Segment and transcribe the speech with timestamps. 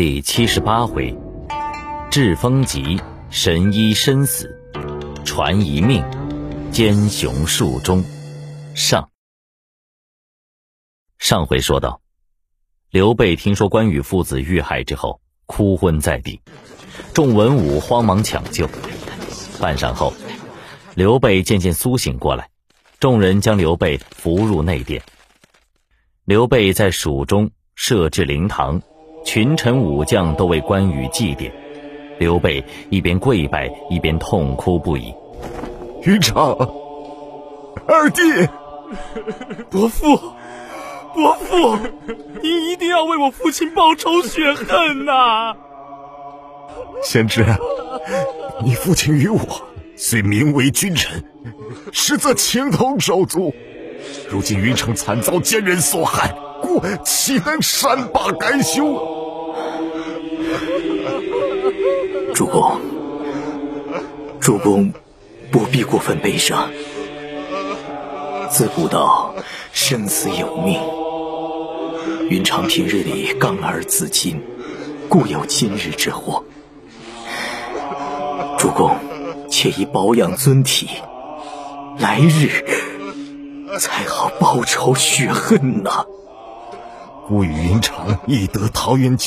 [0.00, 1.12] 第七十八回，
[2.08, 3.00] 栉风急，
[3.30, 4.56] 神医身死，
[5.24, 6.04] 传一命，
[6.70, 8.04] 奸雄术中。
[8.76, 9.10] 上
[11.18, 12.00] 上回说到，
[12.90, 16.40] 刘备听说关羽父子遇害之后，哭昏在地，
[17.12, 18.68] 众文武慌忙抢救。
[19.60, 20.12] 半晌后，
[20.94, 22.50] 刘备渐渐苏醒过来，
[23.00, 25.02] 众人将刘备扶入内殿。
[26.24, 28.80] 刘备在蜀中设置灵堂。
[29.30, 31.52] 群臣武将都为关羽祭奠，
[32.18, 35.12] 刘备一边跪拜一边痛哭不已。
[36.02, 36.56] 云长，
[37.86, 38.22] 二弟，
[39.68, 40.16] 伯父，
[41.14, 41.78] 伯父，
[42.42, 45.54] 你一定要为我父亲报仇雪恨呐！
[47.02, 47.44] 贤侄，
[48.64, 49.40] 你父亲与我
[49.94, 51.22] 虽名为君臣，
[51.92, 53.54] 实则情同手足。
[54.30, 59.17] 如今云长惨遭奸人所害，故岂能善罢甘休？
[62.34, 62.80] 主公，
[64.40, 64.92] 主公
[65.50, 66.70] 不必过分悲伤。
[68.50, 69.34] 自古道
[69.72, 70.80] 生死有命，
[72.30, 74.40] 云长平日里刚而自矜，
[75.08, 76.44] 故有今日之祸。
[78.58, 78.96] 主公
[79.50, 80.88] 且宜保养尊体，
[81.98, 82.64] 来日
[83.78, 86.04] 才好报仇雪恨呐。
[87.30, 89.26] 吾与云长亦得桃园结。